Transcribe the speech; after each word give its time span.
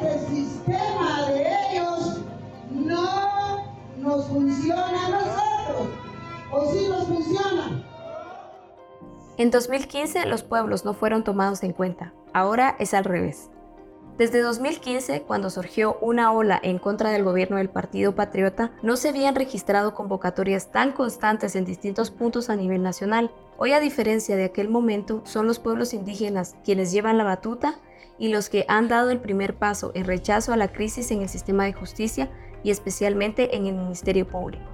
este 0.00 0.26
sistema 0.28 1.26
de 1.28 1.46
ellos 1.72 2.20
no 2.70 3.78
nos 3.98 4.26
funciona 4.26 5.06
a 5.06 5.10
nosotros. 5.10 5.88
¿O 6.52 6.72
sí 6.72 6.86
nos 6.88 7.04
funciona? 7.06 7.84
En 9.38 9.50
2015 9.50 10.26
los 10.26 10.42
pueblos 10.42 10.84
no 10.84 10.94
fueron 10.94 11.24
tomados 11.24 11.62
en 11.62 11.72
cuenta. 11.72 12.12
Ahora 12.32 12.76
es 12.78 12.94
al 12.94 13.04
revés. 13.04 13.50
Desde 14.18 14.40
2015, 14.40 15.22
cuando 15.22 15.48
surgió 15.48 15.96
una 16.00 16.32
ola 16.32 16.58
en 16.60 16.80
contra 16.80 17.10
del 17.10 17.22
gobierno 17.22 17.56
del 17.56 17.70
Partido 17.70 18.16
Patriota, 18.16 18.72
no 18.82 18.96
se 18.96 19.10
habían 19.10 19.36
registrado 19.36 19.94
convocatorias 19.94 20.72
tan 20.72 20.90
constantes 20.90 21.54
en 21.54 21.64
distintos 21.64 22.10
puntos 22.10 22.50
a 22.50 22.56
nivel 22.56 22.82
nacional. 22.82 23.30
Hoy, 23.58 23.72
a 23.72 23.80
diferencia 23.80 24.34
de 24.34 24.46
aquel 24.46 24.68
momento, 24.68 25.22
son 25.24 25.46
los 25.46 25.60
pueblos 25.60 25.94
indígenas 25.94 26.56
quienes 26.64 26.90
llevan 26.90 27.16
la 27.16 27.22
batuta 27.22 27.78
y 28.18 28.28
los 28.28 28.48
que 28.48 28.64
han 28.68 28.88
dado 28.88 29.10
el 29.10 29.20
primer 29.20 29.54
paso 29.54 29.92
en 29.94 30.04
rechazo 30.04 30.52
a 30.52 30.56
la 30.56 30.72
crisis 30.72 31.10
en 31.10 31.22
el 31.22 31.28
sistema 31.28 31.64
de 31.64 31.72
justicia 31.72 32.30
y 32.62 32.70
especialmente 32.70 33.56
en 33.56 33.66
el 33.66 33.74
Ministerio 33.74 34.26
Público. 34.26 34.64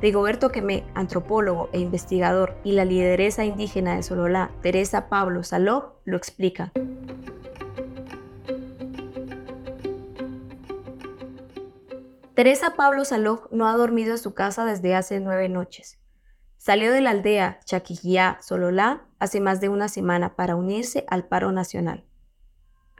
Rigoberto 0.00 0.50
Quemé, 0.50 0.84
antropólogo 0.94 1.68
e 1.72 1.78
investigador, 1.78 2.56
y 2.64 2.72
la 2.72 2.86
lideresa 2.86 3.44
indígena 3.44 3.96
de 3.96 4.02
Sololá, 4.02 4.50
Teresa 4.62 5.08
Pablo 5.10 5.42
Saló, 5.42 6.00
lo 6.04 6.16
explica. 6.16 6.72
Teresa 12.34 12.74
Pablo 12.76 13.04
Saló 13.04 13.46
no 13.50 13.68
ha 13.68 13.76
dormido 13.76 14.12
en 14.12 14.18
su 14.18 14.32
casa 14.32 14.64
desde 14.64 14.94
hace 14.94 15.20
nueve 15.20 15.50
noches. 15.50 15.98
Salió 16.56 16.92
de 16.92 17.02
la 17.02 17.10
aldea 17.10 17.60
Chaquillá, 17.66 18.38
Sololá, 18.40 19.04
hace 19.18 19.40
más 19.40 19.60
de 19.60 19.68
una 19.68 19.88
semana 19.88 20.36
para 20.36 20.56
unirse 20.56 21.04
al 21.08 21.26
paro 21.26 21.52
nacional. 21.52 22.04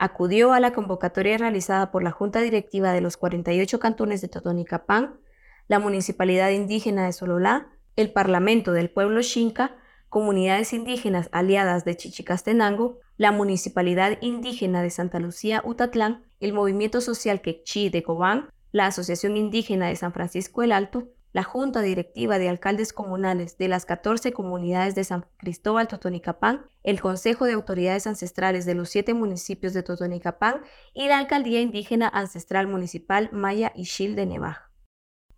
Acudió 0.03 0.53
a 0.53 0.59
la 0.59 0.73
convocatoria 0.73 1.37
realizada 1.37 1.91
por 1.91 2.01
la 2.01 2.09
Junta 2.09 2.41
Directiva 2.41 2.91
de 2.91 3.01
los 3.01 3.17
48 3.17 3.79
cantones 3.79 4.19
de 4.19 4.29
Totonicapán, 4.29 5.19
la 5.67 5.77
Municipalidad 5.77 6.49
Indígena 6.49 7.05
de 7.05 7.13
Sololá, 7.13 7.67
el 7.95 8.11
Parlamento 8.11 8.71
del 8.71 8.89
Pueblo 8.89 9.21
Xinca, 9.21 9.75
comunidades 10.09 10.73
indígenas 10.73 11.29
aliadas 11.31 11.85
de 11.85 11.95
Chichicastenango, 11.97 12.97
la 13.17 13.31
Municipalidad 13.31 14.17
Indígena 14.21 14.81
de 14.81 14.89
Santa 14.89 15.19
Lucía 15.19 15.61
Utatlán, 15.63 16.23
el 16.39 16.53
Movimiento 16.53 16.99
Social 16.99 17.41
Quechí 17.41 17.89
de 17.89 18.01
Cobán, 18.01 18.49
la 18.71 18.87
Asociación 18.87 19.37
Indígena 19.37 19.89
de 19.89 19.97
San 19.97 20.13
Francisco 20.13 20.63
el 20.63 20.71
Alto, 20.71 21.09
la 21.33 21.43
Junta 21.43 21.81
Directiva 21.81 22.39
de 22.39 22.49
Alcaldes 22.49 22.93
Comunales 22.93 23.57
de 23.57 23.67
las 23.67 23.85
14 23.85 24.33
comunidades 24.33 24.95
de 24.95 25.03
San 25.03 25.25
Cristóbal 25.37 25.87
Totonicapán, 25.87 26.65
el 26.83 27.01
Consejo 27.01 27.45
de 27.45 27.53
Autoridades 27.53 28.07
Ancestrales 28.07 28.65
de 28.65 28.75
los 28.75 28.89
siete 28.89 29.13
municipios 29.13 29.73
de 29.73 29.83
Totonicapán 29.83 30.61
y 30.93 31.07
la 31.07 31.19
Alcaldía 31.19 31.61
Indígena 31.61 32.07
Ancestral 32.07 32.67
Municipal 32.67 33.29
Maya 33.31 33.71
Ishil 33.75 34.15
de 34.15 34.25
Nevaj. 34.25 34.69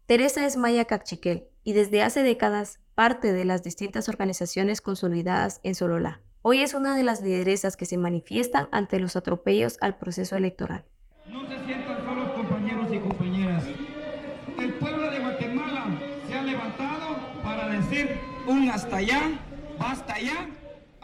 Teresa 0.06 0.46
es 0.46 0.58
maya 0.58 0.86
cachiquel 0.86 1.48
y 1.64 1.74
desde 1.74 2.04
hace 2.04 2.24
décadas 2.24 2.80
parte 2.96 3.34
de 3.34 3.46
las 3.46 3.64
distintas 3.64 4.10
organizaciones 4.10 4.82
consolidadas 4.82 5.60
en 5.64 5.76
Sololá. 5.76 6.22
Hoy 6.42 6.62
es 6.62 6.74
una 6.74 6.96
de 6.96 7.04
las 7.04 7.22
lideresas 7.22 7.78
que 7.78 7.86
se 7.86 7.98
manifiestan 7.98 8.68
ante 8.72 9.00
los 9.00 9.16
atropellos 9.16 9.78
al 9.82 9.98
proceso 9.98 10.36
electoral 10.36 10.86
sientan 11.66 12.04
solos 12.04 12.32
compañeros 12.32 12.88
y 12.92 13.00
compañeras. 13.00 13.64
El 14.58 14.74
pueblo 14.74 15.10
de 15.10 15.20
Guatemala 15.20 15.86
se 16.28 16.34
ha 16.34 16.44
levantado 16.44 17.03
para 17.44 17.67
decir 17.69 18.19
un 18.47 18.69
hasta 18.69 18.97
allá, 18.97 19.39
basta 19.80 20.19
ya. 20.19 20.50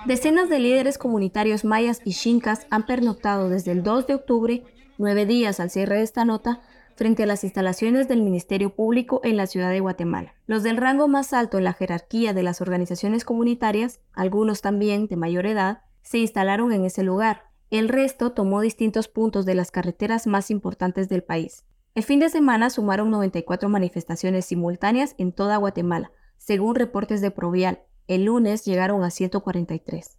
Decenas 0.06 0.50
de 0.50 0.60
líderes 0.60 0.98
comunitarios 0.98 1.66
mayas 1.66 2.02
y 2.06 2.14
chincas 2.14 2.68
han 2.70 2.86
pernoctado 2.86 3.50
desde 3.50 3.72
el 3.72 3.84
2 3.84 4.08
de 4.08 4.16
octubre, 4.16 4.64
nueve 4.98 5.26
días 5.26 5.60
al 5.60 5.70
cierre 5.70 5.98
de 5.98 6.04
esta 6.04 6.26
nota, 6.26 6.62
frente 6.96 7.24
a 7.24 7.26
las 7.26 7.44
instalaciones 7.44 8.08
del 8.08 8.22
Ministerio 8.22 8.76
Público 8.76 9.22
en 9.24 9.38
la 9.38 9.48
ciudad 9.48 9.72
de 9.72 9.80
Guatemala. 9.80 10.36
Los 10.48 10.64
del 10.64 10.78
rango 10.78 11.08
más 11.08 11.32
alto 11.32 11.58
en 11.58 11.64
la 11.64 11.74
jerarquía 11.74 12.34
de 12.34 12.44
las 12.44 12.60
organizaciones 12.60 13.24
comunitarias, 13.24 14.02
algunos 14.14 14.62
también 14.62 15.08
de 15.08 15.16
mayor 15.16 15.46
edad, 15.46 15.82
se 16.02 16.18
instalaron 16.18 16.74
en 16.74 16.86
ese 16.86 17.04
lugar, 17.04 17.44
el 17.70 17.88
resto 17.88 18.32
tomó 18.32 18.62
distintos 18.62 19.08
puntos 19.08 19.46
de 19.46 19.54
las 19.54 19.70
carreteras 19.70 20.28
más 20.28 20.50
importantes 20.50 21.08
del 21.08 21.24
país. 21.24 21.66
El 21.96 22.04
fin 22.04 22.20
de 22.20 22.30
semana 22.30 22.70
sumaron 22.70 23.10
94 23.10 23.68
manifestaciones 23.68 24.46
simultáneas 24.46 25.16
en 25.18 25.32
toda 25.32 25.58
Guatemala, 25.58 26.12
según 26.38 26.76
reportes 26.76 27.20
de 27.22 27.32
Provial. 27.32 27.82
El 28.08 28.26
lunes 28.26 28.64
llegaron 28.64 29.04
a 29.04 29.10
143. 29.10 30.18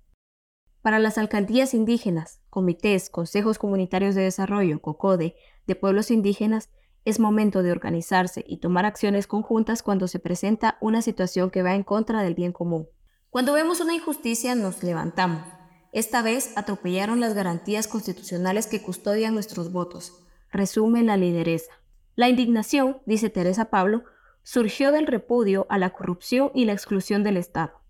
Para 0.82 0.98
las 0.98 1.16
alcaldías 1.16 1.74
indígenas, 1.74 2.40
comités, 2.50 3.08
consejos 3.08 3.58
comunitarios 3.58 4.14
de 4.14 4.22
desarrollo, 4.22 4.80
COCODE, 4.80 5.36
de 5.66 5.76
pueblos 5.76 6.10
indígenas, 6.10 6.70
es 7.04 7.20
momento 7.20 7.62
de 7.62 7.72
organizarse 7.72 8.44
y 8.46 8.58
tomar 8.58 8.84
acciones 8.84 9.26
conjuntas 9.26 9.82
cuando 9.82 10.08
se 10.08 10.18
presenta 10.18 10.76
una 10.80 11.02
situación 11.02 11.50
que 11.50 11.62
va 11.62 11.74
en 11.74 11.82
contra 11.82 12.22
del 12.22 12.34
bien 12.34 12.52
común. 12.52 12.88
Cuando 13.30 13.52
vemos 13.52 13.80
una 13.80 13.94
injusticia 13.94 14.54
nos 14.54 14.82
levantamos, 14.82 15.46
esta 15.92 16.22
vez 16.22 16.52
atropellaron 16.56 17.20
las 17.20 17.34
garantías 17.34 17.88
constitucionales 17.88 18.66
que 18.66 18.82
custodian 18.82 19.34
nuestros 19.34 19.72
votos, 19.72 20.26
resume 20.50 21.02
la 21.02 21.16
lideresa. 21.16 21.72
La 22.16 22.28
indignación, 22.28 23.00
dice 23.06 23.30
Teresa 23.30 23.70
Pablo, 23.70 24.04
surgió 24.42 24.92
del 24.92 25.06
repudio 25.06 25.66
a 25.70 25.78
la 25.78 25.90
corrupción 25.90 26.50
y 26.54 26.64
la 26.64 26.72
exclusión 26.72 27.22
del 27.22 27.36
Estado. 27.36 27.80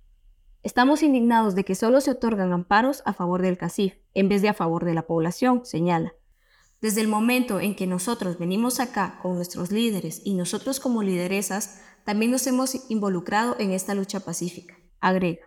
Estamos 0.62 1.03
indignados 1.03 1.54
de 1.54 1.65
que 1.65 1.75
solo 1.75 2.00
se 2.00 2.10
otorgan 2.10 2.53
amparos 2.53 3.03
a 3.06 3.15
favor 3.15 3.41
del 3.41 3.56
CACIF, 3.56 3.94
en 4.12 4.28
vez 4.28 4.43
de 4.43 4.50
a 4.50 4.54
favor 4.54 4.84
de 4.84 4.94
la 4.94 5.06
población, 5.06 5.65
señala. 5.65 6.15
Desde 6.82 7.00
el 7.00 7.09
momento 7.09 7.60
en 7.60 7.75
que 7.75 7.87
nosotros 7.87 8.38
venimos 8.38 8.81
acá 8.81 9.19
con 9.22 9.37
nuestros 9.37 9.71
líderes 9.71 10.21
y 10.25 10.34
nosotros 10.34 10.81
como 10.81 11.03
lideresas, 11.03 11.81
también 12.04 12.31
nos 12.31 12.47
hemos 12.47 12.91
involucrado 12.91 13.56
en 13.59 13.71
esta 13.71 13.94
lucha 13.94 14.21
pacífica, 14.21 14.78
agrega. 15.00 15.47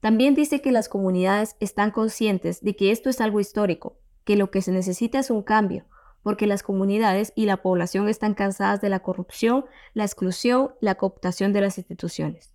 También 0.00 0.34
dice 0.34 0.60
que 0.60 0.72
las 0.72 0.88
comunidades 0.88 1.56
están 1.60 1.90
conscientes 1.90 2.60
de 2.60 2.76
que 2.76 2.92
esto 2.92 3.10
es 3.10 3.20
algo 3.20 3.40
histórico, 3.40 3.98
que 4.24 4.36
lo 4.36 4.50
que 4.50 4.62
se 4.62 4.70
necesita 4.70 5.18
es 5.18 5.30
un 5.30 5.42
cambio, 5.42 5.86
porque 6.22 6.46
las 6.46 6.62
comunidades 6.62 7.32
y 7.34 7.46
la 7.46 7.58
población 7.58 8.08
están 8.08 8.34
cansadas 8.34 8.80
de 8.80 8.88
la 8.88 9.00
corrupción, 9.00 9.64
la 9.94 10.04
exclusión, 10.04 10.74
la 10.80 10.96
cooptación 10.96 11.52
de 11.52 11.60
las 11.60 11.78
instituciones. 11.78 12.52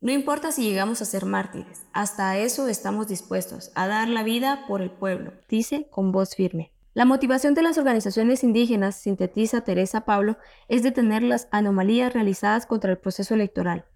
No 0.00 0.12
importa 0.12 0.52
si 0.52 0.62
llegamos 0.62 1.00
a 1.00 1.06
ser 1.06 1.24
mártires, 1.24 1.86
hasta 1.92 2.36
eso 2.38 2.68
estamos 2.68 3.08
dispuestos, 3.08 3.72
a 3.74 3.86
dar 3.86 4.08
la 4.08 4.22
vida 4.22 4.64
por 4.68 4.82
el 4.82 4.90
pueblo, 4.90 5.32
dice 5.48 5.88
con 5.90 6.12
voz 6.12 6.34
firme. 6.34 6.72
La 6.92 7.04
motivación 7.04 7.54
de 7.54 7.62
las 7.62 7.76
organizaciones 7.78 8.44
indígenas, 8.44 8.96
sintetiza 8.96 9.62
Teresa 9.62 10.04
Pablo, 10.04 10.38
es 10.68 10.82
detener 10.82 11.22
las 11.22 11.48
anomalías 11.50 12.12
realizadas 12.12 12.66
contra 12.66 12.90
el 12.90 12.98
proceso 12.98 13.34
electoral, 13.34 13.86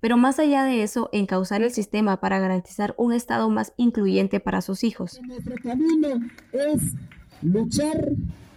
pero 0.00 0.16
más 0.16 0.38
allá 0.38 0.64
de 0.64 0.82
eso, 0.82 1.08
encauzar 1.12 1.62
el 1.62 1.72
sistema 1.72 2.20
para 2.20 2.38
garantizar 2.38 2.94
un 2.96 3.12
Estado 3.12 3.50
más 3.50 3.72
incluyente 3.76 4.40
para 4.40 4.60
sus 4.60 4.84
hijos. 4.84 5.20
Nuestro 5.26 5.56
camino 5.62 6.20
es 6.52 6.94
luchar 7.42 8.10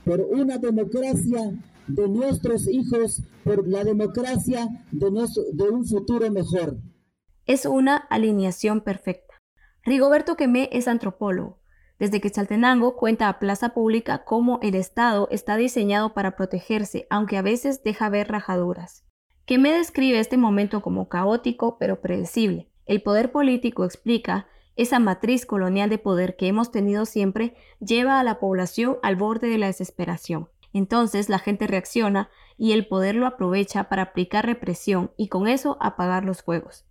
por 0.06 0.22
una 0.22 0.58
democracia 0.58 1.52
de 1.88 2.08
nuestros 2.08 2.68
hijos, 2.68 3.22
por 3.44 3.68
la 3.68 3.84
democracia 3.84 4.68
de, 4.92 5.08
un 5.08 5.86
futuro 5.86 6.30
mejor. 6.32 6.78
Es 7.46 7.66
una 7.66 7.98
alineación 7.98 8.82
perfecta. 8.82 9.36
Rigoberto 9.84 10.36
Quemé 10.36 10.70
es 10.72 10.88
antropólogo. 10.88 11.60
Desde 12.00 12.20
que 12.20 12.30
Saltenango 12.30 12.96
cuenta 12.96 13.30
a 13.30 13.40
Plaza 13.40 13.70
Pública 13.74 14.24
cómo 14.24 14.60
el 14.62 14.76
Estado 14.76 15.28
está 15.32 15.58
diseñado 15.58 16.14
para 16.14 16.36
protegerse, 16.36 17.06
aunque 17.10 17.38
a 17.38 17.42
veces 17.42 17.84
deja 17.84 18.10
ver 18.10 18.28
rajaduras 18.30 19.06
que 19.52 19.58
me 19.58 19.74
describe 19.74 20.18
este 20.18 20.38
momento 20.38 20.82
como 20.82 21.10
caótico 21.10 21.78
pero 21.78 22.00
predecible. 22.00 22.70
El 22.86 23.02
poder 23.02 23.34
político 23.34 23.84
explica 23.84 24.48
esa 24.76 25.00
matriz 25.00 25.46
colonial 25.46 25.90
de 25.90 25.98
poder 25.98 26.36
que 26.36 26.48
hemos 26.48 26.72
tenido 26.72 27.06
siempre 27.06 27.56
lleva 27.80 28.20
a 28.20 28.24
la 28.24 28.40
población 28.40 28.98
al 29.04 29.16
borde 29.16 29.48
de 29.50 29.58
la 29.58 29.68
desesperación. 29.68 30.50
Entonces 30.74 31.30
la 31.30 31.40
gente 31.40 31.68
reacciona 31.68 32.30
y 32.58 32.72
el 32.72 32.88
poder 32.88 33.16
lo 33.16 33.26
aprovecha 33.26 33.90
para 33.90 34.04
aplicar 34.04 34.46
represión 34.46 35.12
y 35.18 35.28
con 35.28 35.48
eso 35.48 35.78
apagar 35.82 36.24
los 36.24 36.44
fuegos. 36.44 36.86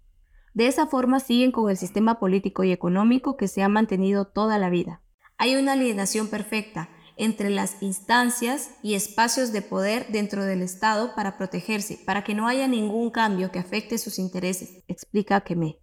De 0.53 0.67
esa 0.67 0.87
forma 0.87 1.21
siguen 1.21 1.53
con 1.53 1.71
el 1.71 1.77
sistema 1.77 2.19
político 2.19 2.65
y 2.65 2.73
económico 2.73 3.37
que 3.37 3.49
se 3.49 3.63
ha 3.63 3.69
mantenido 3.69 4.27
toda 4.27 4.59
la 4.59 4.69
vida. 4.69 5.01
Hay 5.39 5.57
una 5.57 5.73
alienación 5.73 6.29
perfecta 6.29 6.91
entre 7.17 7.51
las 7.51 7.83
instancias 7.83 8.71
y 8.83 8.95
espacios 8.95 9.53
de 9.53 9.63
poder 9.63 10.07
dentro 10.09 10.45
del 10.45 10.63
Estado 10.63 11.15
para 11.15 11.37
protegerse, 11.37 11.99
para 12.05 12.25
que 12.25 12.35
no 12.35 12.49
haya 12.49 12.67
ningún 12.67 13.11
cambio 13.11 13.51
que 13.51 13.59
afecte 13.59 13.99
sus 13.99 14.19
intereses, 14.19 14.83
explica 14.89 15.43
Kemé. 15.43 15.79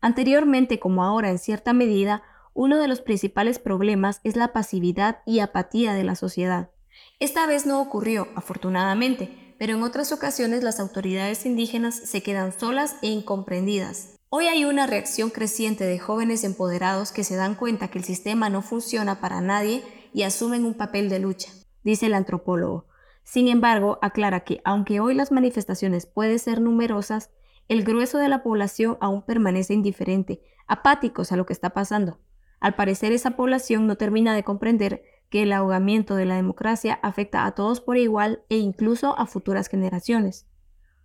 Anteriormente, 0.00 0.78
como 0.78 1.04
ahora 1.04 1.30
en 1.30 1.38
cierta 1.38 1.72
medida, 1.72 2.22
uno 2.54 2.78
de 2.78 2.88
los 2.88 3.00
principales 3.00 3.58
problemas 3.58 4.20
es 4.24 4.36
la 4.36 4.52
pasividad 4.52 5.18
y 5.26 5.40
apatía 5.40 5.94
de 5.94 6.04
la 6.04 6.14
sociedad. 6.14 6.70
Esta 7.18 7.46
vez 7.46 7.66
no 7.66 7.80
ocurrió, 7.80 8.28
afortunadamente, 8.34 9.54
pero 9.58 9.74
en 9.76 9.82
otras 9.82 10.10
ocasiones 10.10 10.62
las 10.62 10.80
autoridades 10.80 11.44
indígenas 11.44 11.94
se 11.94 12.22
quedan 12.22 12.58
solas 12.58 12.96
e 13.02 13.08
incomprendidas. 13.08 14.16
Hoy 14.30 14.46
hay 14.46 14.64
una 14.64 14.86
reacción 14.86 15.28
creciente 15.28 15.84
de 15.84 15.98
jóvenes 15.98 16.44
empoderados 16.44 17.12
que 17.12 17.24
se 17.24 17.36
dan 17.36 17.54
cuenta 17.54 17.88
que 17.88 17.98
el 17.98 18.04
sistema 18.04 18.48
no 18.48 18.62
funciona 18.62 19.20
para 19.20 19.40
nadie 19.40 19.82
y 20.14 20.22
asumen 20.22 20.64
un 20.64 20.74
papel 20.74 21.08
de 21.08 21.18
lucha. 21.18 21.50
dice 21.82 22.06
el 22.06 22.14
antropólogo. 22.14 22.86
Sin 23.22 23.48
embargo, 23.48 23.98
aclara 24.02 24.40
que 24.40 24.60
aunque 24.64 25.00
hoy 25.00 25.14
las 25.14 25.30
manifestaciones 25.32 26.06
pueden 26.06 26.38
ser 26.38 26.60
numerosas, 26.60 27.30
el 27.70 27.84
grueso 27.84 28.18
de 28.18 28.28
la 28.28 28.42
población 28.42 28.98
aún 29.00 29.22
permanece 29.22 29.74
indiferente, 29.74 30.42
apáticos 30.66 31.30
a 31.30 31.36
lo 31.36 31.46
que 31.46 31.52
está 31.52 31.70
pasando. 31.70 32.18
Al 32.58 32.74
parecer 32.74 33.12
esa 33.12 33.36
población 33.36 33.86
no 33.86 33.94
termina 33.94 34.34
de 34.34 34.42
comprender 34.42 35.04
que 35.28 35.44
el 35.44 35.52
ahogamiento 35.52 36.16
de 36.16 36.24
la 36.24 36.34
democracia 36.34 36.98
afecta 37.00 37.46
a 37.46 37.52
todos 37.52 37.80
por 37.80 37.96
igual 37.96 38.42
e 38.48 38.56
incluso 38.56 39.16
a 39.16 39.26
futuras 39.26 39.68
generaciones. 39.68 40.48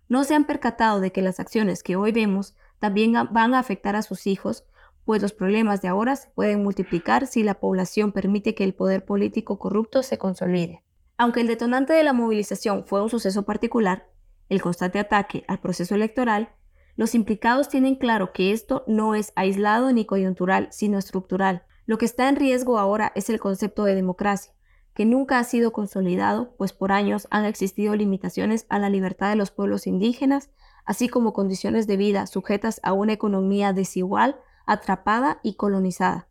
No 0.08 0.24
se 0.24 0.34
han 0.34 0.44
percatado 0.44 0.98
de 0.98 1.12
que 1.12 1.22
las 1.22 1.38
acciones 1.38 1.84
que 1.84 1.94
hoy 1.94 2.10
vemos 2.10 2.56
también 2.80 3.14
van 3.30 3.54
a 3.54 3.60
afectar 3.60 3.94
a 3.94 4.02
sus 4.02 4.26
hijos, 4.26 4.64
pues 5.04 5.22
los 5.22 5.32
problemas 5.32 5.82
de 5.82 5.88
ahora 5.88 6.16
se 6.16 6.30
pueden 6.30 6.64
multiplicar 6.64 7.28
si 7.28 7.44
la 7.44 7.60
población 7.60 8.10
permite 8.10 8.56
que 8.56 8.64
el 8.64 8.74
poder 8.74 9.04
político 9.04 9.60
corrupto 9.60 10.02
se 10.02 10.18
consolide. 10.18 10.82
Aunque 11.16 11.42
el 11.42 11.46
detonante 11.46 11.92
de 11.92 12.02
la 12.02 12.12
movilización 12.12 12.84
fue 12.88 13.04
un 13.04 13.08
suceso 13.08 13.44
particular, 13.44 14.08
el 14.48 14.60
constante 14.60 14.98
ataque 14.98 15.44
al 15.46 15.60
proceso 15.60 15.94
electoral, 15.94 16.55
los 16.96 17.14
implicados 17.14 17.68
tienen 17.68 17.94
claro 17.94 18.32
que 18.32 18.52
esto 18.52 18.82
no 18.86 19.14
es 19.14 19.32
aislado 19.36 19.92
ni 19.92 20.06
coyuntural, 20.06 20.68
sino 20.70 20.98
estructural. 20.98 21.64
Lo 21.84 21.98
que 21.98 22.06
está 22.06 22.28
en 22.28 22.36
riesgo 22.36 22.78
ahora 22.78 23.12
es 23.14 23.28
el 23.28 23.38
concepto 23.38 23.84
de 23.84 23.94
democracia, 23.94 24.52
que 24.94 25.04
nunca 25.04 25.38
ha 25.38 25.44
sido 25.44 25.72
consolidado, 25.72 26.54
pues 26.56 26.72
por 26.72 26.92
años 26.92 27.28
han 27.30 27.44
existido 27.44 27.94
limitaciones 27.94 28.64
a 28.70 28.78
la 28.78 28.88
libertad 28.88 29.28
de 29.28 29.36
los 29.36 29.50
pueblos 29.50 29.86
indígenas, 29.86 30.50
así 30.86 31.08
como 31.08 31.34
condiciones 31.34 31.86
de 31.86 31.98
vida 31.98 32.26
sujetas 32.26 32.80
a 32.82 32.94
una 32.94 33.12
economía 33.12 33.74
desigual, 33.74 34.40
atrapada 34.64 35.38
y 35.42 35.54
colonizada. 35.54 36.28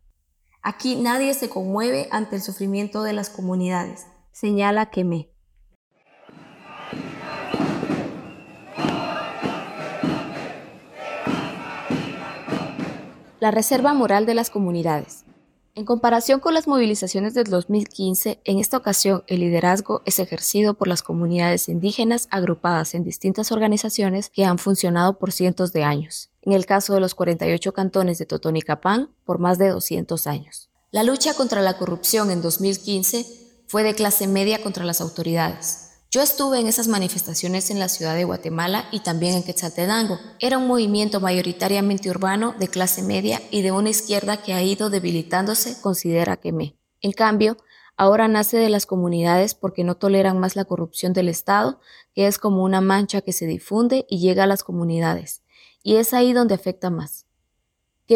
Aquí 0.62 0.96
nadie 0.96 1.32
se 1.34 1.48
conmueve 1.48 2.08
ante 2.10 2.36
el 2.36 2.42
sufrimiento 2.42 3.04
de 3.04 3.12
las 3.12 3.30
comunidades, 3.30 4.08
señala 4.32 4.90
Quemé. 4.90 5.30
La 13.38 13.50
reserva 13.50 13.92
moral 13.92 14.24
de 14.24 14.32
las 14.32 14.48
comunidades. 14.48 15.24
En 15.74 15.84
comparación 15.84 16.40
con 16.40 16.54
las 16.54 16.66
movilizaciones 16.66 17.34
del 17.34 17.44
2015, 17.50 18.40
en 18.42 18.58
esta 18.58 18.78
ocasión 18.78 19.24
el 19.26 19.40
liderazgo 19.40 20.00
es 20.06 20.18
ejercido 20.18 20.72
por 20.72 20.88
las 20.88 21.02
comunidades 21.02 21.68
indígenas 21.68 22.28
agrupadas 22.30 22.94
en 22.94 23.04
distintas 23.04 23.52
organizaciones 23.52 24.30
que 24.30 24.46
han 24.46 24.56
funcionado 24.56 25.18
por 25.18 25.32
cientos 25.32 25.74
de 25.74 25.84
años. 25.84 26.30
En 26.40 26.54
el 26.54 26.64
caso 26.64 26.94
de 26.94 27.00
los 27.00 27.14
48 27.14 27.74
cantones 27.74 28.16
de 28.16 28.24
Totonicapán, 28.24 29.10
por 29.26 29.38
más 29.38 29.58
de 29.58 29.68
200 29.68 30.26
años. 30.26 30.70
La 30.90 31.02
lucha 31.02 31.34
contra 31.34 31.60
la 31.60 31.76
corrupción 31.76 32.30
en 32.30 32.40
2015 32.40 33.26
fue 33.66 33.82
de 33.82 33.94
clase 33.94 34.26
media 34.28 34.62
contra 34.62 34.82
las 34.82 35.02
autoridades. 35.02 35.85
Yo 36.16 36.22
estuve 36.22 36.58
en 36.58 36.66
esas 36.66 36.88
manifestaciones 36.88 37.68
en 37.68 37.78
la 37.78 37.90
ciudad 37.90 38.14
de 38.14 38.24
Guatemala 38.24 38.86
y 38.90 39.00
también 39.00 39.34
en 39.34 39.42
Quetzaltenango. 39.42 40.18
Era 40.40 40.56
un 40.56 40.66
movimiento 40.66 41.20
mayoritariamente 41.20 42.08
urbano 42.08 42.54
de 42.58 42.68
clase 42.68 43.02
media 43.02 43.42
y 43.50 43.60
de 43.60 43.70
una 43.70 43.90
izquierda 43.90 44.38
que 44.38 44.54
ha 44.54 44.62
ido 44.62 44.88
debilitándose, 44.88 45.78
considera 45.82 46.40
me. 46.54 46.74
En 47.02 47.12
cambio, 47.12 47.58
ahora 47.98 48.28
nace 48.28 48.56
de 48.56 48.70
las 48.70 48.86
comunidades 48.86 49.54
porque 49.54 49.84
no 49.84 49.98
toleran 49.98 50.40
más 50.40 50.56
la 50.56 50.64
corrupción 50.64 51.12
del 51.12 51.28
Estado, 51.28 51.80
que 52.14 52.26
es 52.26 52.38
como 52.38 52.64
una 52.64 52.80
mancha 52.80 53.20
que 53.20 53.34
se 53.34 53.44
difunde 53.44 54.06
y 54.08 54.18
llega 54.18 54.44
a 54.44 54.46
las 54.46 54.64
comunidades. 54.64 55.42
Y 55.82 55.96
es 55.96 56.14
ahí 56.14 56.32
donde 56.32 56.54
afecta 56.54 56.88
más 56.88 57.25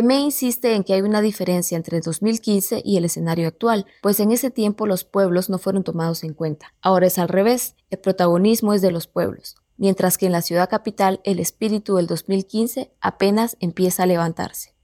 me 0.02 0.20
insiste 0.20 0.75
en 0.75 0.84
que 0.84 0.94
hay 0.94 1.02
una 1.02 1.20
diferencia 1.20 1.76
entre 1.76 1.96
el 1.96 2.02
2015 2.02 2.82
y 2.84 2.96
el 2.96 3.04
escenario 3.04 3.48
actual, 3.48 3.87
pues 4.02 4.20
en 4.20 4.31
ese 4.31 4.50
tiempo 4.50 4.87
los 4.87 5.04
pueblos 5.04 5.50
no 5.50 5.58
fueron 5.58 5.82
tomados 5.82 6.22
en 6.22 6.32
cuenta. 6.32 6.72
Ahora 6.81 7.08
es 7.08 7.19
al 7.19 7.28
revés, 7.28 7.75
el 7.90 7.98
protagonismo 7.98 8.72
es 8.72 8.82
de 8.82 8.92
los 8.92 9.08
pueblos, 9.08 9.56
mientras 9.76 10.16
que 10.16 10.26
en 10.26 10.32
la 10.32 10.42
ciudad 10.42 10.70
capital 10.70 11.20
el 11.25 11.40
espíritu 11.40 11.96
del 11.96 12.06
2015 12.06 12.92
apenas 13.00 13.56
empieza 13.58 14.04
a 14.04 14.06
levantarse. 14.06 14.76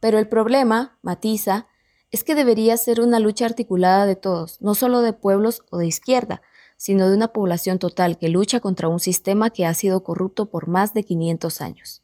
Pero 0.00 0.18
el 0.18 0.28
problema, 0.28 0.98
matiza, 1.00 1.66
es 2.10 2.22
que 2.22 2.34
debería 2.34 2.76
ser 2.76 3.00
una 3.00 3.20
lucha 3.20 3.46
articulada 3.46 4.04
de 4.04 4.16
todos, 4.16 4.60
no 4.60 4.74
solo 4.74 5.00
de 5.00 5.14
pueblos 5.14 5.62
o 5.70 5.78
de 5.78 5.86
izquierda, 5.86 6.42
sino 6.76 7.08
de 7.08 7.16
una 7.16 7.28
población 7.28 7.78
total 7.78 8.18
que 8.18 8.28
lucha 8.28 8.60
contra 8.60 8.88
un 8.88 9.00
sistema 9.00 9.48
que 9.48 9.64
ha 9.64 9.72
sido 9.72 10.02
corrupto 10.04 10.50
por 10.50 10.68
más 10.68 10.92
de 10.92 11.04
500 11.04 11.60
años. 11.62 12.02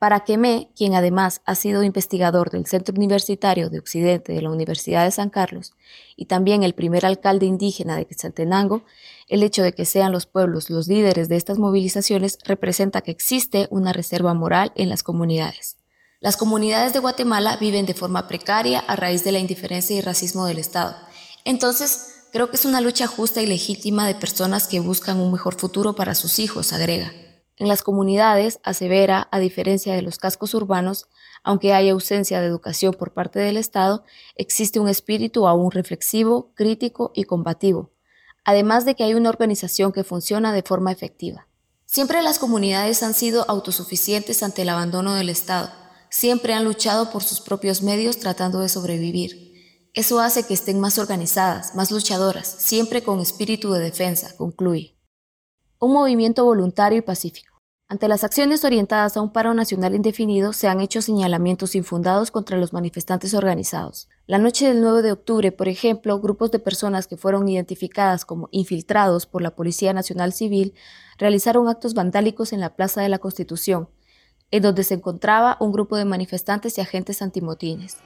Para 0.00 0.20
Quemé, 0.20 0.70
quien 0.74 0.94
además 0.94 1.42
ha 1.44 1.54
sido 1.54 1.82
investigador 1.82 2.48
del 2.48 2.64
Centro 2.64 2.94
Universitario 2.94 3.68
de 3.68 3.78
Occidente 3.78 4.32
de 4.32 4.40
la 4.40 4.48
Universidad 4.48 5.04
de 5.04 5.10
San 5.10 5.28
Carlos 5.28 5.74
y 6.16 6.24
también 6.24 6.62
el 6.62 6.72
primer 6.72 7.04
alcalde 7.04 7.44
indígena 7.44 7.96
de 7.96 8.06
Quetzaltenango, 8.06 8.82
el 9.28 9.42
hecho 9.42 9.62
de 9.62 9.74
que 9.74 9.84
sean 9.84 10.10
los 10.10 10.24
pueblos 10.24 10.70
los 10.70 10.88
líderes 10.88 11.28
de 11.28 11.36
estas 11.36 11.58
movilizaciones 11.58 12.38
representa 12.44 13.02
que 13.02 13.10
existe 13.10 13.68
una 13.70 13.92
reserva 13.92 14.32
moral 14.32 14.72
en 14.74 14.88
las 14.88 15.02
comunidades. 15.02 15.76
Las 16.20 16.38
comunidades 16.38 16.94
de 16.94 17.00
Guatemala 17.00 17.58
viven 17.58 17.84
de 17.84 17.92
forma 17.92 18.26
precaria 18.26 18.78
a 18.78 18.96
raíz 18.96 19.22
de 19.22 19.32
la 19.32 19.38
indiferencia 19.38 19.94
y 19.94 20.00
racismo 20.00 20.46
del 20.46 20.60
Estado. 20.60 20.96
Entonces, 21.44 22.24
creo 22.32 22.48
que 22.48 22.56
es 22.56 22.64
una 22.64 22.80
lucha 22.80 23.06
justa 23.06 23.42
y 23.42 23.46
legítima 23.46 24.06
de 24.06 24.14
personas 24.14 24.66
que 24.66 24.80
buscan 24.80 25.20
un 25.20 25.30
mejor 25.30 25.56
futuro 25.56 25.94
para 25.94 26.14
sus 26.14 26.38
hijos, 26.38 26.72
agrega. 26.72 27.12
En 27.60 27.68
las 27.68 27.82
comunidades, 27.82 28.58
asevera, 28.62 29.28
a 29.30 29.38
diferencia 29.38 29.94
de 29.94 30.00
los 30.00 30.16
cascos 30.16 30.54
urbanos, 30.54 31.08
aunque 31.44 31.74
hay 31.74 31.90
ausencia 31.90 32.40
de 32.40 32.46
educación 32.46 32.94
por 32.94 33.12
parte 33.12 33.38
del 33.38 33.58
Estado, 33.58 34.02
existe 34.34 34.80
un 34.80 34.88
espíritu 34.88 35.46
aún 35.46 35.70
reflexivo, 35.70 36.52
crítico 36.54 37.12
y 37.14 37.24
combativo, 37.24 37.90
además 38.44 38.86
de 38.86 38.94
que 38.94 39.04
hay 39.04 39.12
una 39.12 39.28
organización 39.28 39.92
que 39.92 40.04
funciona 40.04 40.54
de 40.54 40.62
forma 40.62 40.90
efectiva. 40.90 41.48
Siempre 41.84 42.22
las 42.22 42.38
comunidades 42.38 43.02
han 43.02 43.12
sido 43.12 43.44
autosuficientes 43.46 44.42
ante 44.42 44.62
el 44.62 44.70
abandono 44.70 45.12
del 45.12 45.28
Estado, 45.28 45.70
siempre 46.08 46.54
han 46.54 46.64
luchado 46.64 47.10
por 47.10 47.22
sus 47.22 47.42
propios 47.42 47.82
medios 47.82 48.18
tratando 48.18 48.60
de 48.60 48.70
sobrevivir. 48.70 49.52
Eso 49.92 50.20
hace 50.20 50.46
que 50.46 50.54
estén 50.54 50.80
más 50.80 50.98
organizadas, 50.98 51.74
más 51.74 51.90
luchadoras, 51.90 52.48
siempre 52.58 53.02
con 53.02 53.20
espíritu 53.20 53.70
de 53.70 53.80
defensa, 53.80 54.34
concluye. 54.38 54.96
Un 55.78 55.92
movimiento 55.92 56.46
voluntario 56.46 56.98
y 56.98 57.02
pacífico. 57.02 57.49
Ante 57.90 58.06
las 58.06 58.22
acciones 58.22 58.64
orientadas 58.64 59.16
a 59.16 59.20
un 59.20 59.32
paro 59.32 59.52
nacional 59.52 59.96
indefinido, 59.96 60.52
se 60.52 60.68
han 60.68 60.80
hecho 60.80 61.02
señalamientos 61.02 61.74
infundados 61.74 62.30
contra 62.30 62.56
los 62.56 62.72
manifestantes 62.72 63.34
organizados. 63.34 64.08
La 64.28 64.38
noche 64.38 64.68
del 64.68 64.80
9 64.80 65.02
de 65.02 65.10
octubre, 65.10 65.50
por 65.50 65.66
ejemplo, 65.66 66.20
grupos 66.20 66.52
de 66.52 66.60
personas 66.60 67.08
que 67.08 67.16
fueron 67.16 67.48
identificadas 67.48 68.24
como 68.24 68.48
infiltrados 68.52 69.26
por 69.26 69.42
la 69.42 69.56
Policía 69.56 69.92
Nacional 69.92 70.32
Civil 70.32 70.72
realizaron 71.18 71.66
actos 71.66 71.94
vandálicos 71.94 72.52
en 72.52 72.60
la 72.60 72.76
Plaza 72.76 73.02
de 73.02 73.08
la 73.08 73.18
Constitución, 73.18 73.88
en 74.52 74.62
donde 74.62 74.84
se 74.84 74.94
encontraba 74.94 75.56
un 75.58 75.72
grupo 75.72 75.96
de 75.96 76.04
manifestantes 76.04 76.78
y 76.78 76.82
agentes 76.82 77.22
antimotines. 77.22 77.96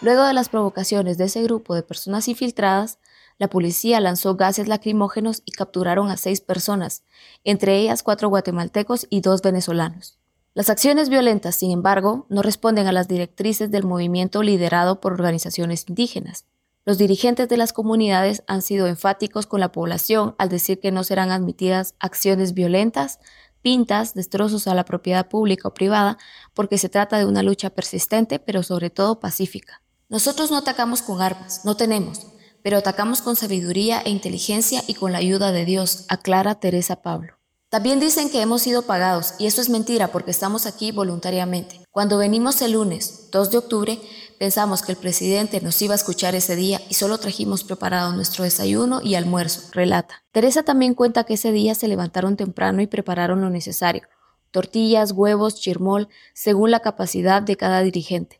Luego 0.00 0.24
de 0.24 0.32
las 0.32 0.48
provocaciones 0.48 1.18
de 1.18 1.26
ese 1.26 1.42
grupo 1.44 1.76
de 1.76 1.84
personas 1.84 2.26
infiltradas, 2.26 2.98
la 3.38 3.48
policía 3.48 4.00
lanzó 4.00 4.34
gases 4.34 4.68
lacrimógenos 4.68 5.42
y 5.44 5.52
capturaron 5.52 6.10
a 6.10 6.16
seis 6.16 6.40
personas, 6.40 7.04
entre 7.44 7.78
ellas 7.78 8.02
cuatro 8.02 8.28
guatemaltecos 8.28 9.06
y 9.10 9.20
dos 9.20 9.42
venezolanos. 9.42 10.18
Las 10.54 10.70
acciones 10.70 11.08
violentas, 11.08 11.54
sin 11.54 11.70
embargo, 11.70 12.26
no 12.28 12.42
responden 12.42 12.88
a 12.88 12.92
las 12.92 13.06
directrices 13.06 13.70
del 13.70 13.84
movimiento 13.84 14.42
liderado 14.42 15.00
por 15.00 15.12
organizaciones 15.12 15.84
indígenas. 15.88 16.46
Los 16.84 16.98
dirigentes 16.98 17.48
de 17.48 17.56
las 17.56 17.72
comunidades 17.72 18.42
han 18.46 18.62
sido 18.62 18.86
enfáticos 18.88 19.46
con 19.46 19.60
la 19.60 19.70
población 19.70 20.34
al 20.38 20.48
decir 20.48 20.80
que 20.80 20.90
no 20.90 21.04
serán 21.04 21.30
admitidas 21.30 21.94
acciones 22.00 22.54
violentas, 22.54 23.20
pintas, 23.62 24.14
destrozos 24.14 24.66
a 24.66 24.74
la 24.74 24.84
propiedad 24.84 25.28
pública 25.28 25.68
o 25.68 25.74
privada, 25.74 26.18
porque 26.54 26.78
se 26.78 26.88
trata 26.88 27.18
de 27.18 27.26
una 27.26 27.42
lucha 27.42 27.70
persistente, 27.70 28.38
pero 28.38 28.62
sobre 28.62 28.90
todo 28.90 29.20
pacífica. 29.20 29.82
Nosotros 30.08 30.50
no 30.50 30.56
atacamos 30.56 31.02
con 31.02 31.20
armas, 31.20 31.64
no 31.64 31.76
tenemos, 31.76 32.26
pero 32.68 32.76
atacamos 32.76 33.22
con 33.22 33.34
sabiduría 33.34 34.02
e 34.04 34.10
inteligencia 34.10 34.84
y 34.86 34.92
con 34.92 35.10
la 35.10 35.16
ayuda 35.16 35.52
de 35.52 35.64
Dios, 35.64 36.04
aclara 36.10 36.56
Teresa 36.56 37.00
Pablo. 37.00 37.32
También 37.70 37.98
dicen 37.98 38.28
que 38.28 38.42
hemos 38.42 38.60
sido 38.60 38.82
pagados, 38.82 39.32
y 39.38 39.46
eso 39.46 39.62
es 39.62 39.70
mentira 39.70 40.08
porque 40.08 40.30
estamos 40.30 40.66
aquí 40.66 40.92
voluntariamente. 40.92 41.80
Cuando 41.90 42.18
venimos 42.18 42.60
el 42.60 42.72
lunes, 42.72 43.30
2 43.32 43.50
de 43.50 43.56
octubre, 43.56 43.98
pensamos 44.38 44.82
que 44.82 44.92
el 44.92 44.98
presidente 44.98 45.62
nos 45.62 45.80
iba 45.80 45.94
a 45.94 45.96
escuchar 45.96 46.34
ese 46.34 46.56
día 46.56 46.82
y 46.90 46.92
solo 46.92 47.16
trajimos 47.16 47.64
preparado 47.64 48.12
nuestro 48.12 48.44
desayuno 48.44 49.00
y 49.02 49.14
almuerzo, 49.14 49.70
relata. 49.72 50.22
Teresa 50.30 50.62
también 50.62 50.92
cuenta 50.92 51.24
que 51.24 51.34
ese 51.34 51.52
día 51.52 51.74
se 51.74 51.88
levantaron 51.88 52.36
temprano 52.36 52.82
y 52.82 52.86
prepararon 52.86 53.40
lo 53.40 53.48
necesario, 53.48 54.02
tortillas, 54.50 55.12
huevos, 55.12 55.58
chirmol, 55.58 56.10
según 56.34 56.70
la 56.70 56.80
capacidad 56.80 57.40
de 57.40 57.56
cada 57.56 57.80
dirigente. 57.80 58.37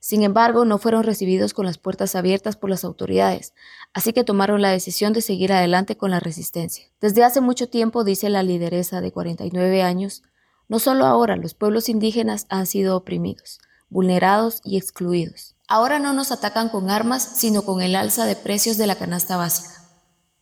Sin 0.00 0.22
embargo, 0.22 0.64
no 0.64 0.78
fueron 0.78 1.04
recibidos 1.04 1.52
con 1.52 1.66
las 1.66 1.76
puertas 1.76 2.14
abiertas 2.14 2.56
por 2.56 2.70
las 2.70 2.84
autoridades, 2.84 3.52
así 3.92 4.14
que 4.14 4.24
tomaron 4.24 4.62
la 4.62 4.70
decisión 4.70 5.12
de 5.12 5.20
seguir 5.20 5.52
adelante 5.52 5.98
con 5.98 6.10
la 6.10 6.20
resistencia. 6.20 6.86
Desde 7.02 7.22
hace 7.22 7.42
mucho 7.42 7.68
tiempo, 7.68 8.02
dice 8.02 8.30
la 8.30 8.42
lideresa 8.42 9.02
de 9.02 9.12
49 9.12 9.82
años, 9.82 10.22
no 10.68 10.78
solo 10.78 11.04
ahora 11.04 11.36
los 11.36 11.52
pueblos 11.52 11.90
indígenas 11.90 12.46
han 12.48 12.66
sido 12.66 12.96
oprimidos, 12.96 13.60
vulnerados 13.90 14.62
y 14.64 14.78
excluidos. 14.78 15.54
Ahora 15.68 15.98
no 15.98 16.14
nos 16.14 16.32
atacan 16.32 16.70
con 16.70 16.88
armas, 16.88 17.22
sino 17.36 17.62
con 17.62 17.82
el 17.82 17.94
alza 17.94 18.24
de 18.24 18.36
precios 18.36 18.78
de 18.78 18.86
la 18.86 18.96
canasta 18.96 19.36
básica. 19.36 19.80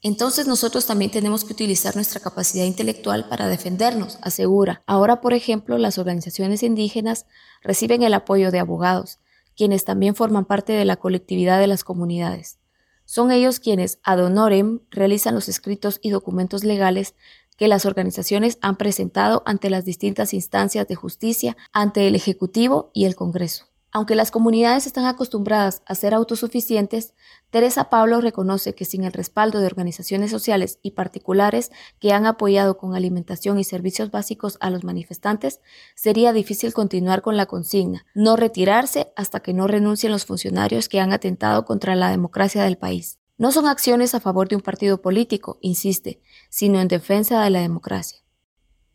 Entonces 0.00 0.46
nosotros 0.46 0.86
también 0.86 1.10
tenemos 1.10 1.44
que 1.44 1.52
utilizar 1.52 1.96
nuestra 1.96 2.20
capacidad 2.20 2.64
intelectual 2.64 3.28
para 3.28 3.48
defendernos, 3.48 4.18
asegura. 4.22 4.82
Ahora, 4.86 5.20
por 5.20 5.34
ejemplo, 5.34 5.76
las 5.78 5.98
organizaciones 5.98 6.62
indígenas 6.62 7.26
reciben 7.62 8.04
el 8.04 8.14
apoyo 8.14 8.52
de 8.52 8.60
abogados, 8.60 9.18
quienes 9.58 9.84
también 9.84 10.14
forman 10.14 10.44
parte 10.44 10.72
de 10.72 10.84
la 10.84 10.94
colectividad 10.94 11.58
de 11.58 11.66
las 11.66 11.82
comunidades. 11.82 12.60
Son 13.04 13.32
ellos 13.32 13.58
quienes, 13.58 13.98
ad 14.04 14.24
honorem, 14.24 14.80
realizan 14.88 15.34
los 15.34 15.48
escritos 15.48 15.98
y 16.00 16.10
documentos 16.10 16.62
legales 16.62 17.16
que 17.56 17.66
las 17.66 17.84
organizaciones 17.84 18.58
han 18.62 18.76
presentado 18.76 19.42
ante 19.46 19.68
las 19.68 19.84
distintas 19.84 20.32
instancias 20.32 20.86
de 20.86 20.94
justicia, 20.94 21.56
ante 21.72 22.06
el 22.06 22.14
Ejecutivo 22.14 22.92
y 22.94 23.06
el 23.06 23.16
Congreso. 23.16 23.67
Aunque 23.90 24.14
las 24.14 24.30
comunidades 24.30 24.87
están 24.87 25.07
acostumbradas 25.07 25.83
a 25.87 25.95
ser 25.95 26.12
autosuficientes, 26.12 27.14
Teresa 27.49 27.88
Pablo 27.88 28.21
reconoce 28.21 28.75
que 28.75 28.85
sin 28.85 29.04
el 29.04 29.14
respaldo 29.14 29.61
de 29.61 29.66
organizaciones 29.66 30.30
sociales 30.30 30.78
y 30.83 30.90
particulares 30.90 31.73
que 31.99 32.12
han 32.12 32.26
apoyado 32.26 32.76
con 32.76 32.95
alimentación 32.95 33.59
y 33.59 33.64
servicios 33.64 34.11
básicos 34.11 34.59
a 34.61 34.68
los 34.68 34.85
manifestantes, 34.85 35.61
sería 35.95 36.35
difícil 36.35 36.75
continuar 36.75 37.23
con 37.23 37.38
la 37.38 37.47
consigna, 37.47 38.04
no 38.14 38.37
retirarse 38.37 39.11
hasta 39.16 39.40
que 39.40 39.54
no 39.54 39.66
renuncien 39.66 40.12
los 40.12 40.26
funcionarios 40.26 40.90
que 40.90 41.00
han 41.00 41.14
atentado 41.14 41.64
contra 41.64 41.97
la 41.97 42.11
democracia 42.11 42.64
del 42.64 42.76
país. 42.76 43.18
No 43.38 43.52
son 43.52 43.66
acciones 43.66 44.14
a 44.14 44.21
favor 44.21 44.49
de 44.49 44.57
un 44.57 44.62
partido 44.62 45.00
político, 45.00 45.59
insiste, 45.62 46.21
sino 46.50 46.78
en 46.80 46.88
defensa 46.88 47.42
de 47.42 47.49
la 47.49 47.61
democracia. 47.61 48.18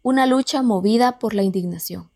Una 0.04 0.28
lucha 0.28 0.62
movida 0.62 1.18
por 1.18 1.34
la 1.34 1.42
indignación. 1.42 2.12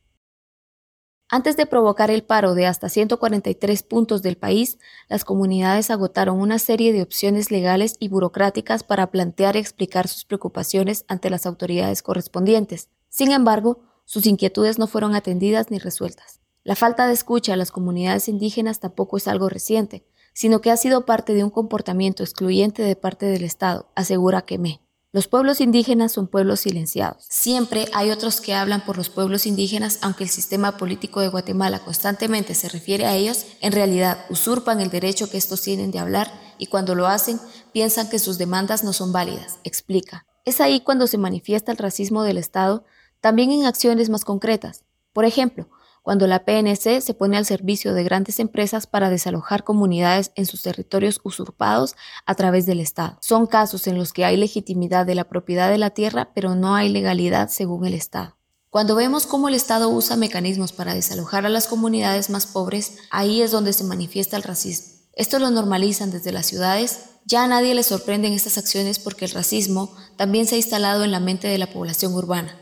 Antes 1.30 1.58
de 1.58 1.66
provocar 1.66 2.10
el 2.10 2.24
paro 2.24 2.54
de 2.54 2.66
hasta 2.68 2.88
143 2.88 3.84
puntos 3.84 4.22
del 4.22 4.38
país, 4.38 4.80
las 5.10 5.26
comunidades 5.26 5.92
agotaron 5.92 6.40
una 6.40 6.58
serie 6.58 6.94
de 6.94 7.02
opciones 7.02 7.52
legales 7.52 7.98
y 8.00 8.08
burocráticas 8.08 8.84
para 8.84 9.12
plantear 9.12 9.58
y 9.58 9.60
explicar 9.60 10.08
sus 10.08 10.24
preocupaciones 10.24 11.04
ante 11.10 11.30
las 11.30 11.46
autoridades 11.46 12.02
correspondientes. 12.02 12.88
Sin 13.10 13.34
embargo, 13.34 13.82
sus 14.06 14.26
inquietudes 14.26 14.80
no 14.80 14.88
fueron 14.88 15.16
atendidas 15.16 15.70
ni 15.70 15.80
resueltas. 15.80 16.40
La 16.64 16.76
falta 16.76 17.08
de 17.08 17.14
escucha 17.14 17.54
a 17.54 17.58
las 17.58 17.72
comunidades 17.72 18.30
indígenas 18.30 18.80
tampoco 18.80 19.18
es 19.18 19.28
algo 19.28 19.50
reciente, 19.50 20.08
sino 20.34 20.62
que 20.62 20.72
ha 20.72 20.78
sido 20.78 21.06
parte 21.06 21.34
de 21.34 21.44
un 21.44 21.50
comportamiento 21.50 22.24
excluyente 22.24 22.84
de 22.84 22.96
parte 22.96 23.26
del 23.26 23.44
Estado, 23.44 23.90
asegura 23.96 24.44
Quemé. 24.44 24.80
Los 25.18 25.28
pueblos 25.28 25.62
indígenas 25.62 26.12
son 26.12 26.28
pueblos 26.28 26.60
silenciados. 26.60 27.26
Siempre 27.28 27.88
hay 27.96 28.12
otros 28.12 28.40
que 28.40 28.54
hablan 28.54 28.86
por 28.86 28.98
los 28.98 29.10
pueblos 29.10 29.48
indígenas, 29.48 29.98
aunque 30.04 30.24
el 30.24 30.30
sistema 30.30 30.78
político 30.78 31.22
de 31.22 31.30
Guatemala 31.30 31.80
constantemente 31.80 32.54
se 32.54 32.70
refiere 32.70 33.08
a 33.08 33.16
ellos, 33.16 33.48
en 33.62 33.72
realidad 33.72 34.24
usurpan 34.30 34.80
el 34.80 34.92
derecho 34.92 35.28
que 35.28 35.40
estos 35.40 35.64
tienen 35.64 35.90
de 35.90 35.98
hablar 35.98 36.32
y 36.60 36.68
cuando 36.68 36.94
lo 36.94 37.08
hacen 37.08 37.40
piensan 37.74 38.12
que 38.12 38.20
sus 38.20 38.38
demandas 38.38 38.84
no 38.84 38.94
son 38.94 39.12
válidas, 39.12 39.58
explica. 39.64 40.28
Es 40.46 40.62
ahí 40.62 40.82
cuando 40.82 41.08
se 41.08 41.18
manifiesta 41.18 41.72
el 41.72 41.80
racismo 41.80 42.22
del 42.22 42.38
Estado, 42.38 42.86
también 43.20 43.50
en 43.52 43.66
acciones 43.66 44.10
más 44.10 44.24
concretas. 44.24 44.84
Por 45.14 45.26
ejemplo, 45.26 45.68
cuando 46.08 46.26
la 46.26 46.46
PNC 46.46 47.02
se 47.02 47.14
pone 47.14 47.36
al 47.36 47.46
servicio 47.46 47.94
de 47.94 48.06
grandes 48.06 48.40
empresas 48.40 48.88
para 48.88 49.10
desalojar 49.10 49.66
comunidades 49.66 50.32
en 50.36 50.46
sus 50.46 50.62
territorios 50.62 51.20
usurpados 51.26 51.98
a 52.26 52.34
través 52.34 52.66
del 52.66 52.80
Estado. 52.80 53.18
Son 53.20 53.46
casos 53.46 53.88
en 53.88 53.98
los 53.98 54.14
que 54.14 54.24
hay 54.24 54.38
legitimidad 54.38 55.06
de 55.06 55.16
la 55.16 55.26
propiedad 55.26 55.70
de 55.70 55.78
la 55.78 55.90
tierra, 55.90 56.32
pero 56.34 56.56
no 56.56 56.76
hay 56.76 56.88
legalidad 56.88 57.50
según 57.50 57.86
el 57.86 57.94
Estado. 57.94 58.38
Cuando 58.70 58.96
vemos 58.96 59.26
cómo 59.26 59.50
el 59.50 59.56
Estado 59.56 59.90
usa 59.90 60.16
mecanismos 60.16 60.72
para 60.72 60.94
desalojar 60.94 61.46
a 61.46 61.50
las 61.50 61.68
comunidades 61.68 62.30
más 62.30 62.46
pobres, 62.46 63.00
ahí 63.12 63.42
es 63.42 63.52
donde 63.52 63.74
se 63.74 63.84
manifiesta 63.84 64.38
el 64.38 64.44
racismo. 64.44 64.94
Esto 65.12 65.40
lo 65.40 65.52
normalizan 65.52 66.10
desde 66.10 66.32
las 66.32 66.46
ciudades. 66.46 67.02
Ya 67.26 67.44
a 67.44 67.48
nadie 67.48 67.76
le 67.76 67.84
sorprenden 67.84 68.32
estas 68.32 68.58
acciones 68.58 68.98
porque 68.98 69.26
el 69.26 69.32
racismo 69.32 69.94
también 70.16 70.48
se 70.48 70.56
ha 70.56 70.58
instalado 70.58 71.04
en 71.04 71.12
la 71.12 71.20
mente 71.20 71.50
de 71.50 71.58
la 71.58 71.68
población 71.68 72.14
urbana. 72.14 72.56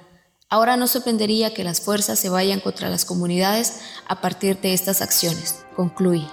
Ahora 0.49 0.77
no 0.77 0.87
sorprendería 0.87 1.53
que 1.53 1.63
las 1.63 1.81
fuerzas 1.81 2.19
se 2.19 2.29
vayan 2.29 2.59
contra 2.59 2.89
las 2.89 3.03
comunidades 3.03 3.81
a 4.07 4.21
partir 4.21 4.59
de 4.61 4.73
estas 4.73 5.01
acciones, 5.01 5.65
concluye. 5.75 6.27